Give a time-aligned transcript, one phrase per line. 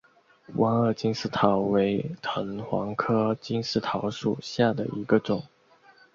[0.55, 5.43] 弯萼金丝桃为藤黄科金丝桃属下的一个种。